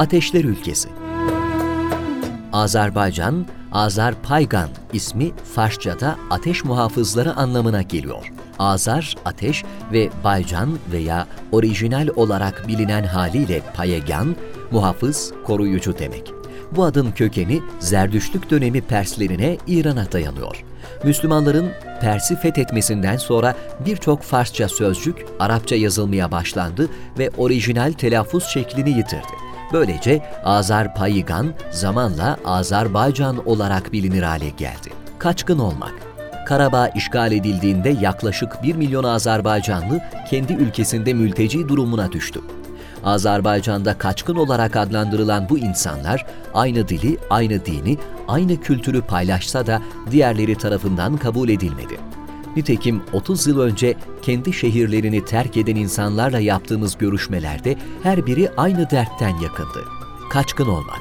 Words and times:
Ateşler 0.00 0.44
Ülkesi 0.44 0.88
Azerbaycan, 2.52 3.46
Azerpaygan 3.72 4.68
ismi 4.92 5.30
Farsçada 5.54 6.16
ateş 6.30 6.64
muhafızları 6.64 7.34
anlamına 7.36 7.82
geliyor. 7.82 8.32
Azar, 8.58 9.16
ateş 9.24 9.64
ve 9.92 10.08
Baycan 10.24 10.78
veya 10.92 11.26
orijinal 11.52 12.08
olarak 12.16 12.68
bilinen 12.68 13.04
haliyle 13.04 13.62
Payegan, 13.74 14.36
muhafız, 14.70 15.32
koruyucu 15.46 15.98
demek. 15.98 16.32
Bu 16.76 16.84
adın 16.84 17.12
kökeni 17.12 17.62
Zerdüştlük 17.78 18.50
dönemi 18.50 18.80
Perslerine 18.80 19.58
İran'a 19.66 20.12
dayanıyor. 20.12 20.64
Müslümanların 21.04 21.70
Pers'i 22.00 22.36
fethetmesinden 22.36 23.16
sonra 23.16 23.56
birçok 23.86 24.22
Farsça 24.22 24.68
sözcük 24.68 25.26
Arapça 25.38 25.76
yazılmaya 25.76 26.30
başlandı 26.30 26.88
ve 27.18 27.30
orijinal 27.38 27.92
telaffuz 27.92 28.44
şeklini 28.44 28.90
yitirdi. 28.90 29.49
Böylece 29.72 30.22
Azerpaygan 30.44 31.54
zamanla 31.70 32.36
Azerbaycan 32.44 33.48
olarak 33.48 33.92
bilinir 33.92 34.22
hale 34.22 34.48
geldi. 34.48 34.90
Kaçkın 35.18 35.58
olmak 35.58 36.10
Karabağ 36.46 36.88
işgal 36.88 37.32
edildiğinde 37.32 37.96
yaklaşık 38.00 38.62
1 38.62 38.76
milyon 38.76 39.04
Azerbaycanlı 39.04 40.00
kendi 40.30 40.52
ülkesinde 40.52 41.12
mülteci 41.12 41.68
durumuna 41.68 42.12
düştü. 42.12 42.40
Azerbaycan'da 43.04 43.98
kaçkın 43.98 44.36
olarak 44.36 44.76
adlandırılan 44.76 45.48
bu 45.48 45.58
insanlar 45.58 46.26
aynı 46.54 46.88
dili, 46.88 47.18
aynı 47.30 47.64
dini, 47.64 47.98
aynı 48.28 48.60
kültürü 48.60 49.02
paylaşsa 49.02 49.66
da 49.66 49.82
diğerleri 50.10 50.54
tarafından 50.54 51.16
kabul 51.16 51.48
edilmedi. 51.48 51.96
Nitekim 52.56 53.02
30 53.12 53.46
yıl 53.46 53.60
önce 53.60 53.94
kendi 54.22 54.52
şehirlerini 54.52 55.24
terk 55.24 55.56
eden 55.56 55.76
insanlarla 55.76 56.38
yaptığımız 56.38 56.98
görüşmelerde 56.98 57.76
her 58.02 58.26
biri 58.26 58.50
aynı 58.56 58.90
dertten 58.90 59.36
yakındı. 59.38 59.84
Kaçkın 60.30 60.66
olmak. 60.66 61.00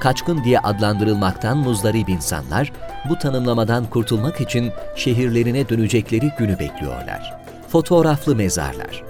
Kaçkın 0.00 0.44
diye 0.44 0.58
adlandırılmaktan 0.58 1.58
muzdarip 1.58 2.08
insanlar 2.08 2.72
bu 3.08 3.18
tanımlamadan 3.18 3.90
kurtulmak 3.90 4.40
için 4.40 4.72
şehirlerine 4.96 5.68
dönecekleri 5.68 6.32
günü 6.38 6.58
bekliyorlar. 6.58 7.34
Fotoğraflı 7.68 8.36
mezarlar. 8.36 9.02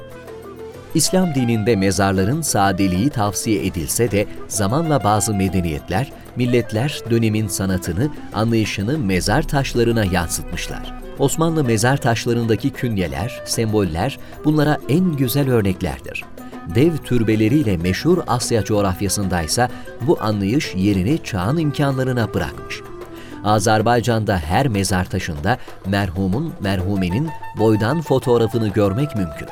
İslam 0.95 1.34
dininde 1.34 1.77
mezarların 1.77 2.43
sadeliği 2.43 3.11
tavsiye 3.11 3.67
edilse 3.67 4.11
de 4.11 4.27
zamanla 4.48 5.05
bazı 5.05 5.34
medeniyetler, 5.34 6.12
milletler 6.37 7.01
dönemin 7.11 7.48
sanatını, 7.48 8.09
anlayışını 8.34 8.98
mezar 8.98 9.48
taşlarına 9.48 10.05
yansıtmışlar. 10.05 10.95
Osmanlı 11.19 11.65
mezar 11.65 11.97
taşlarındaki 11.97 12.70
künyeler, 12.70 13.43
semboller 13.45 14.19
bunlara 14.45 14.78
en 14.89 15.17
güzel 15.17 15.51
örneklerdir. 15.51 16.25
Dev 16.75 16.97
türbeleriyle 16.97 17.77
meşhur 17.77 18.19
Asya 18.27 18.65
coğrafyasındaysa 18.65 19.70
bu 20.01 20.19
anlayış 20.20 20.75
yerini 20.75 21.19
çağın 21.25 21.56
imkanlarına 21.56 22.34
bırakmış. 22.34 22.81
Azerbaycan'da 23.45 24.39
her 24.39 24.69
mezar 24.69 25.05
taşında 25.05 25.59
merhumun, 25.87 26.53
merhumenin 26.61 27.31
boydan 27.59 28.00
fotoğrafını 28.00 28.69
görmek 28.69 29.17
mümkün. 29.17 29.48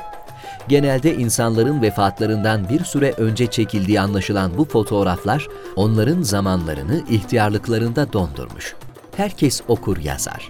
Genelde 0.67 1.15
insanların 1.15 1.81
vefatlarından 1.81 2.69
bir 2.69 2.83
süre 2.83 3.11
önce 3.11 3.47
çekildiği 3.47 4.01
anlaşılan 4.01 4.57
bu 4.57 4.65
fotoğraflar 4.65 5.47
onların 5.75 6.21
zamanlarını 6.21 7.01
ihtiyarlıklarında 7.09 8.13
dondurmuş. 8.13 8.75
Herkes 9.17 9.61
okur 9.67 9.97
yazar. 9.97 10.49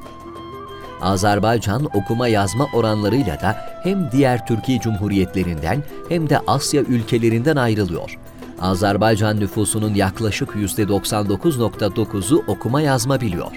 Azerbaycan 1.02 1.89
okuma 1.93 2.27
yazma 2.27 2.67
oranlarıyla 2.73 3.41
da 3.41 3.57
hem 3.83 4.11
diğer 4.11 4.47
Türkiye 4.47 4.79
Cumhuriyetlerinden 4.79 5.83
hem 6.09 6.30
de 6.30 6.39
Asya 6.47 6.81
ülkelerinden 6.81 7.55
ayrılıyor. 7.55 8.19
Azerbaycan 8.61 9.39
nüfusunun 9.39 9.93
yaklaşık 9.93 10.49
%99.9'u 10.49 12.43
okuma 12.47 12.81
yazma 12.81 13.21
biliyor. 13.21 13.52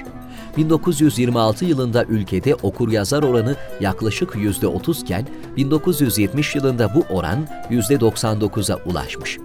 1926 0.56 1.64
yılında 1.64 2.04
ülkede 2.04 2.54
okur 2.54 2.92
yazar 2.92 3.22
oranı 3.22 3.56
yaklaşık 3.80 4.34
%30 4.34 5.02
iken 5.02 5.26
1970 5.56 6.54
yılında 6.54 6.94
bu 6.94 7.14
oran 7.14 7.48
%99'a 7.70 8.78
ulaşmış. 8.84 9.38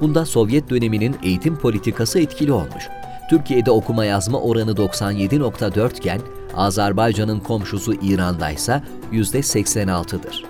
Bunda 0.00 0.26
Sovyet 0.26 0.70
döneminin 0.70 1.16
eğitim 1.22 1.56
politikası 1.56 2.20
etkili 2.20 2.52
olmuş. 2.52 2.88
Türkiye'de 3.30 3.70
okuma 3.70 4.04
yazma 4.04 4.40
oranı 4.40 4.70
97.4 4.70 5.96
iken 5.96 6.20
Azerbaycan'ın 6.56 7.40
komşusu 7.40 7.94
İran'da 7.94 8.50
ise 8.50 8.82
%86'dır. 9.12 10.49